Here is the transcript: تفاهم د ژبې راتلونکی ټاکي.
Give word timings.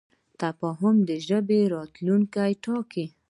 تفاهم 0.41 0.95
د 1.09 1.11
ژبې 1.27 1.59
راتلونکی 1.75 2.51
ټاکي. 2.63 3.05